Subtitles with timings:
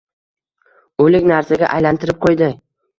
[1.05, 2.55] o‘lik narsaga aylantirib qo‘ydi.